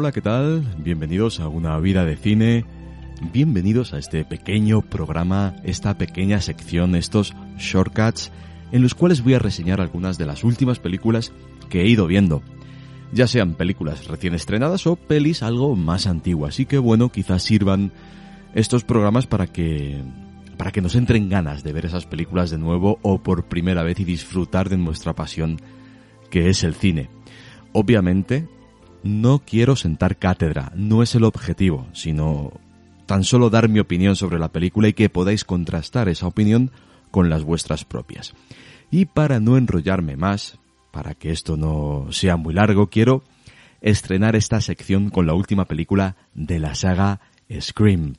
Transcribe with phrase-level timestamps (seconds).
[0.00, 0.62] Hola, ¿qué tal?
[0.78, 2.64] Bienvenidos a una vida de cine.
[3.32, 8.30] Bienvenidos a este pequeño programa, esta pequeña sección, estos shortcuts,
[8.70, 11.32] en los cuales voy a reseñar algunas de las últimas películas
[11.68, 12.44] que he ido viendo.
[13.12, 16.54] Ya sean películas recién estrenadas o pelis algo más antiguas.
[16.54, 17.90] Así que bueno, quizás sirvan
[18.54, 20.00] estos programas para que
[20.56, 23.98] para que nos entren ganas de ver esas películas de nuevo o por primera vez
[23.98, 25.60] y disfrutar de nuestra pasión
[26.30, 27.10] que es el cine.
[27.72, 28.46] Obviamente,
[29.02, 32.52] no quiero sentar cátedra, no es el objetivo, sino
[33.06, 36.70] tan solo dar mi opinión sobre la película y que podáis contrastar esa opinión
[37.10, 38.34] con las vuestras propias.
[38.90, 40.58] Y para no enrollarme más,
[40.90, 43.22] para que esto no sea muy largo, quiero
[43.80, 47.20] estrenar esta sección con la última película de la saga
[47.60, 48.14] Scream.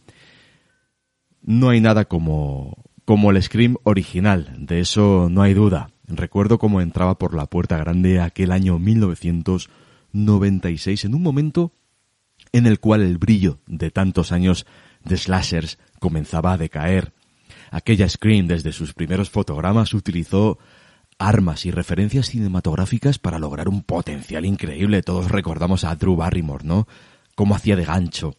[1.41, 5.91] No hay nada como, como el Scream original, de eso no hay duda.
[6.07, 9.69] Recuerdo cómo entraba por la puerta grande aquel año 1900
[10.14, 11.74] 96 en un momento
[12.52, 14.66] en el cual el brillo de tantos años
[15.03, 17.14] de slashers comenzaba a decaer.
[17.72, 20.58] Aquella Scream desde sus primeros fotogramas utilizó
[21.18, 25.03] armas y referencias cinematográficas para lograr un potencial increíble.
[25.03, 26.88] Todos recordamos a Drew Barrymore, ¿no?
[27.36, 28.36] Cómo hacía de gancho.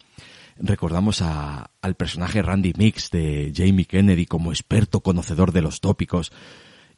[0.59, 6.33] Recordamos a, al personaje Randy Mix de Jamie Kennedy como experto conocedor de los tópicos.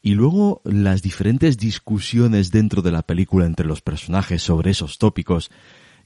[0.05, 5.49] Y luego las diferentes discusiones dentro de la película entre los personajes sobre esos tópicos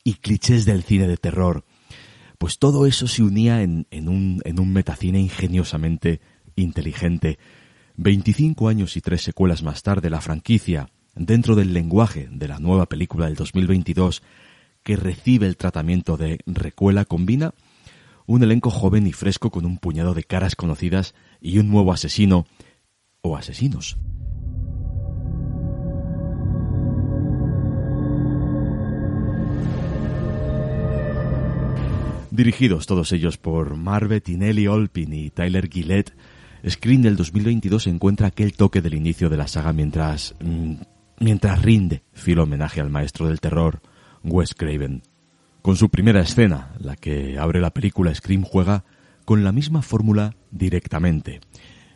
[0.03, 1.65] y clichés del cine de terror.
[2.37, 6.21] Pues todo eso se unía en, un, en un metacine ingeniosamente
[6.55, 7.39] inteligente.
[7.95, 12.85] 25 años y tres secuelas más tarde, la franquicia, dentro del lenguaje de la nueva
[12.85, 14.21] película del 2022,
[14.83, 17.55] que recibe el tratamiento de recuela, combina
[18.27, 22.45] un elenco joven y fresco con un puñado de caras conocidas y un nuevo asesino
[23.21, 23.97] o asesinos.
[32.31, 36.13] Dirigidos todos ellos por Marve Tinelli Olpin y Tyler Gillette,
[36.69, 40.73] Screen del 2022 encuentra aquel toque del inicio de la saga mientras, mm,
[41.19, 43.81] mientras rinde fiel homenaje al maestro del terror,
[44.23, 45.01] Wes Craven.
[45.61, 48.83] Con su primera escena, la que abre la película Scream juega
[49.25, 51.41] con la misma fórmula directamente.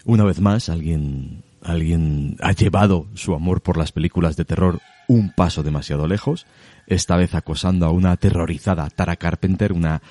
[0.05, 5.31] Una vez más, alguien, alguien ha llevado su amor por las películas de terror un
[5.31, 6.45] paso demasiado lejos,
[6.87, 10.01] esta vez acosando a una aterrorizada Tara Carpenter, una,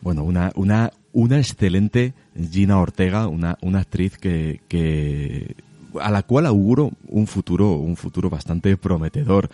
[0.00, 2.14] bueno, una, una, una excelente
[2.50, 5.56] Gina Ortega, una, una actriz que, que,
[6.00, 9.50] a la cual auguro un futuro, un futuro bastante prometedor.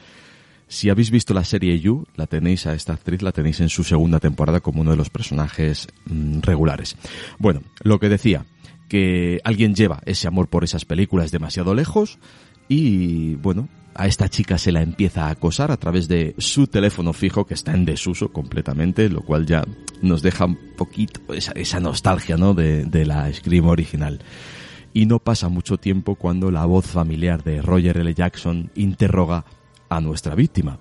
[0.67, 3.85] Si habéis visto la serie You, la tenéis a esta actriz, la tenéis en su
[3.85, 6.97] segunda temporada como uno de los personajes mm, regulares.
[7.39, 8.45] Bueno, lo que decía,
[8.89, 12.19] que alguien lleva ese amor por esas películas demasiado lejos
[12.69, 17.13] y bueno, a esta chica se la empieza a acosar a través de su teléfono
[17.13, 19.65] fijo que está en desuso completamente, lo cual ya
[20.03, 22.55] nos deja un poquito esa, nostalgia ¿no?
[22.55, 24.21] de, de la Scream original.
[24.95, 28.15] Y no pasa mucho tiempo cuando la voz familiar de Roger L.
[28.15, 29.45] Jackson interroga
[29.89, 30.79] a nuestra víctima.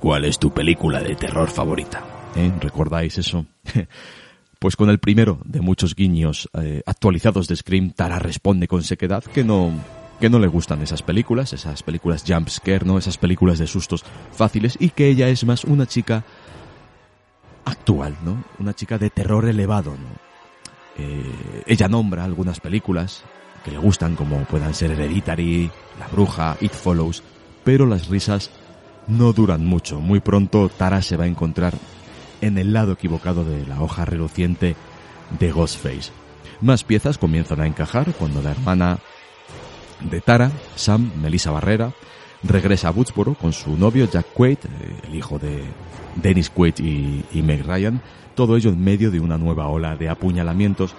[0.00, 2.04] ¿Cuál es tu película de terror favorita?
[2.34, 2.52] ¿Eh?
[2.60, 3.46] ¿Recordáis eso?
[4.62, 9.24] Pues con el primero de muchos guiños eh, actualizados de Scream, Tara responde con sequedad
[9.24, 9.72] que no,
[10.20, 12.96] que no le gustan esas películas, esas películas jump scare, ¿no?
[12.96, 16.22] Esas películas de sustos fáciles y que ella es más una chica
[17.64, 18.44] actual, ¿no?
[18.60, 21.02] Una chica de terror elevado, ¿no?
[21.04, 23.24] Eh, ella nombra algunas películas
[23.64, 27.24] que le gustan como puedan ser Hereditary, La Bruja, It Follows,
[27.64, 28.52] pero las risas
[29.08, 29.98] no duran mucho.
[29.98, 31.74] Muy pronto Tara se va a encontrar
[32.42, 34.76] en el lado equivocado de la hoja reluciente
[35.38, 36.12] de Ghostface.
[36.60, 38.98] Más piezas comienzan a encajar cuando la hermana
[40.00, 41.92] de Tara, Sam, Melissa Barrera,
[42.42, 45.62] regresa a Woodsboro con su novio Jack Quaid, eh, el hijo de
[46.16, 48.02] Dennis Quaid y, Meg Ryan,
[48.34, 50.94] todo ello en medio de una nueva ola de apuñalamientos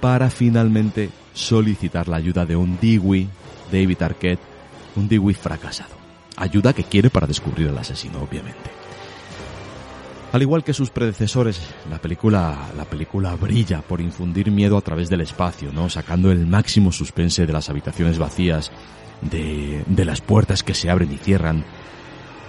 [0.00, 3.28] para finalmente solicitar la ayuda de un Dewey,
[3.70, 4.40] David Arquette,
[4.96, 5.94] un Dewey fracasado.
[6.36, 8.81] Ayuda que quiere para descubrir al asesino, obviamente.
[10.32, 15.10] Al igual que sus predecesores, la película, la película brilla por infundir miedo a través
[15.10, 15.90] del espacio, ¿no?
[15.90, 18.72] Sacando el máximo suspense de las habitaciones vacías,
[19.20, 21.64] de, de las puertas que se abren y cierran,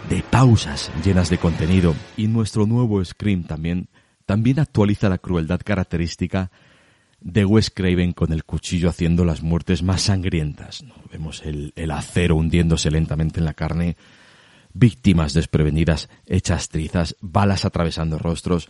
[0.09, 1.93] de pausas llenas de contenido.
[2.15, 3.89] Y nuestro nuevo Scream también,
[4.25, 6.51] también actualiza la crueldad característica
[7.19, 10.83] de Wes Craven con el cuchillo haciendo las muertes más sangrientas.
[10.83, 10.93] ¿no?
[11.11, 13.97] Vemos el, el acero hundiéndose lentamente en la carne,
[14.73, 18.69] víctimas desprevenidas, hechas trizas, balas atravesando rostros,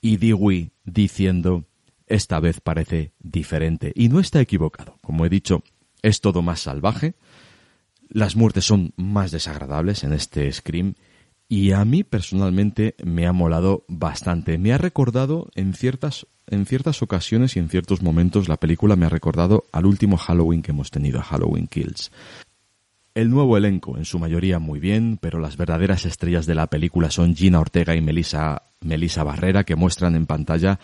[0.00, 1.64] y Dewey diciendo,
[2.06, 3.92] esta vez parece diferente.
[3.94, 4.98] Y no está equivocado.
[5.02, 5.62] Como he dicho,
[6.02, 7.14] es todo más salvaje,
[8.08, 10.94] las muertes son más desagradables en este Scream,
[11.48, 14.56] y a mí personalmente me ha molado bastante.
[14.56, 19.04] Me ha recordado en ciertas, en ciertas ocasiones y en ciertos momentos la película me
[19.04, 22.10] ha recordado al último Halloween que hemos tenido, a Halloween Kills.
[23.14, 27.10] El nuevo elenco, en su mayoría muy bien, pero las verdaderas estrellas de la película
[27.10, 30.80] son Gina Ortega y Melissa, Melissa Barrera, que muestran en pantalla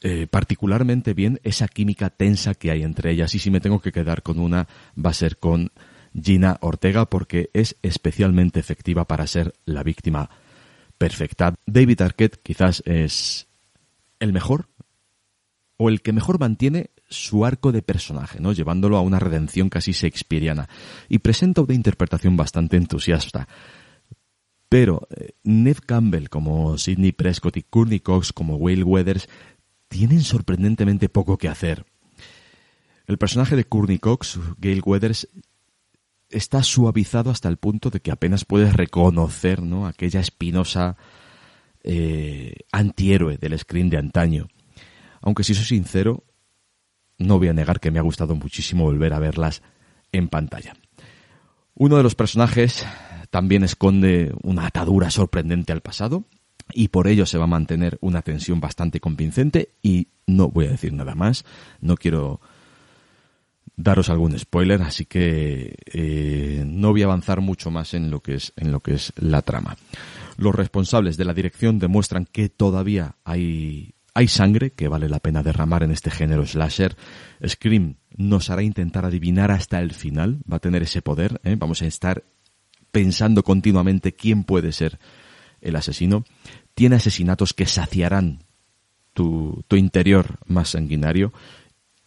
[0.00, 3.34] eh, particularmente bien esa química tensa que hay entre ellas.
[3.34, 5.72] Y si me tengo que quedar con una, va a ser con
[6.14, 10.28] Gina Ortega, porque es especialmente efectiva para ser la víctima
[10.98, 11.54] perfecta.
[11.66, 13.48] David Arquette quizás es
[14.20, 14.68] el mejor
[15.78, 18.52] o el que mejor mantiene su arco de personaje, ¿no?
[18.52, 20.68] llevándolo a una redención casi shakespeariana,
[21.08, 23.48] y presenta una interpretación bastante entusiasta.
[24.68, 29.28] Pero eh, Ned Campbell como Sidney Prescott y Courtney Cox como Whale Weathers
[29.88, 31.86] tienen sorprendentemente poco que hacer.
[33.06, 35.28] El personaje de Courtney Cox, Gail Weathers,
[36.28, 39.86] está suavizado hasta el punto de que apenas puedes reconocer ¿no?
[39.86, 40.98] aquella espinosa
[41.82, 44.48] eh, antihéroe del screen de antaño.
[45.22, 46.24] Aunque si soy sincero,
[47.18, 49.62] no voy a negar que me ha gustado muchísimo volver a verlas
[50.12, 50.74] en pantalla.
[51.74, 52.86] Uno de los personajes
[53.30, 56.24] también esconde una atadura sorprendente al pasado
[56.72, 60.70] y por ello se va a mantener una tensión bastante convincente y no voy a
[60.70, 61.44] decir nada más,
[61.80, 62.40] no quiero
[63.76, 68.34] daros algún spoiler, así que eh, no voy a avanzar mucho más en lo que
[68.34, 69.76] es en lo que es la trama.
[70.36, 75.44] Los responsables de la dirección demuestran que todavía hay hay sangre que vale la pena
[75.44, 76.96] derramar en este género slasher.
[77.46, 81.54] Scream nos hará intentar adivinar hasta el final, va a tener ese poder, ¿eh?
[81.56, 82.24] vamos a estar
[82.90, 84.98] pensando continuamente quién puede ser
[85.60, 86.24] el asesino.
[86.74, 88.42] Tiene asesinatos que saciarán
[89.12, 91.32] tu, tu interior más sanguinario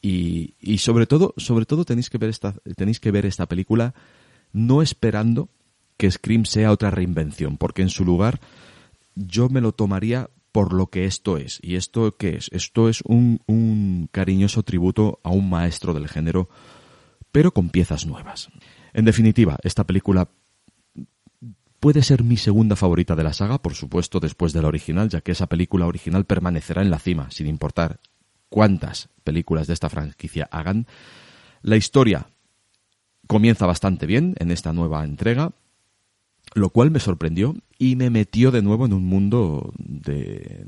[0.01, 3.93] y, y, sobre todo, sobre todo tenéis que ver esta, tenéis que ver esta película
[4.51, 5.47] no esperando
[5.95, 8.41] que Scream sea otra reinvención, porque en su lugar
[9.15, 11.59] yo me lo tomaría por lo que esto es.
[11.61, 12.49] ¿Y esto qué es?
[12.51, 16.49] Esto es un, un cariñoso tributo a un maestro del género,
[17.31, 18.49] pero con piezas nuevas.
[18.93, 20.29] En definitiva, esta película
[21.79, 25.21] puede ser mi segunda favorita de la saga, por supuesto, después de la original, ya
[25.21, 27.99] que esa película original permanecerá en la cima, sin importar
[28.49, 30.85] cuántas películas de esta franquicia hagan.
[31.63, 32.27] La historia
[33.27, 35.53] comienza bastante bien en esta nueva entrega,
[36.53, 40.65] lo cual me sorprendió y me metió de nuevo en un mundo de,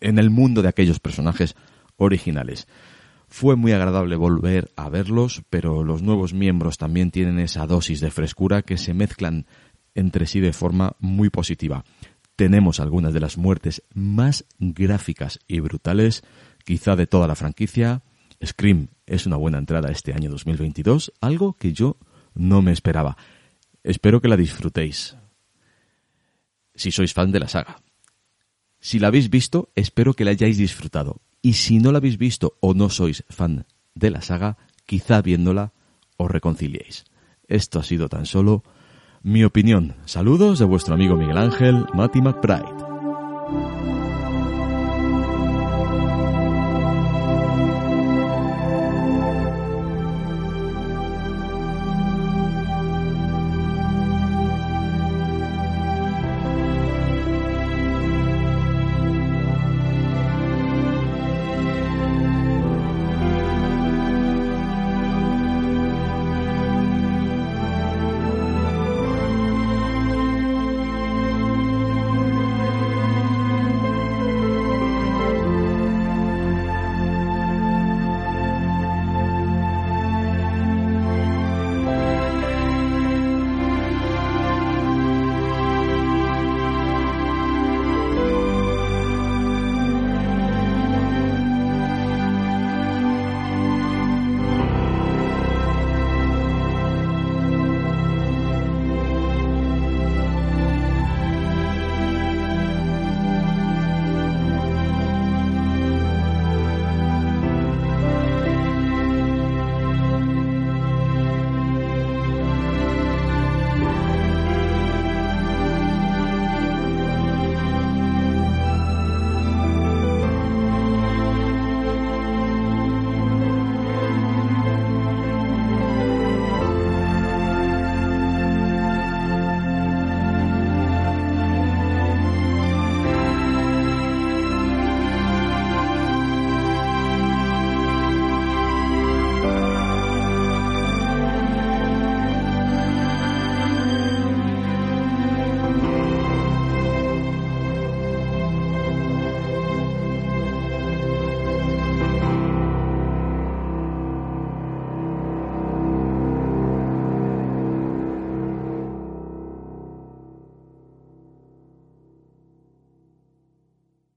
[0.00, 1.56] en el mundo de aquellos personajes
[1.96, 2.68] originales.
[3.28, 8.10] Fue muy agradable volver a verlos, pero los nuevos miembros también tienen esa dosis de
[8.10, 9.46] frescura que se mezclan
[9.94, 11.84] entre sí de forma muy positiva.
[12.36, 16.24] Tenemos algunas de las muertes más gráficas y brutales,
[16.64, 18.02] quizá de toda la franquicia.
[18.44, 21.98] Scream es una buena entrada este año 2022, algo que yo
[22.34, 23.16] no me esperaba.
[23.82, 25.16] Espero que la disfrutéis.
[26.74, 27.80] Si sois fan de la saga.
[28.80, 31.20] Si la habéis visto, espero que la hayáis disfrutado.
[31.42, 34.56] Y si no la habéis visto o no sois fan de la saga,
[34.86, 35.72] quizá viéndola
[36.16, 37.04] os reconciliéis.
[37.48, 38.62] Esto ha sido tan solo
[39.22, 39.96] mi opinión.
[40.04, 42.89] Saludos de vuestro amigo Miguel Ángel, Matty McBride.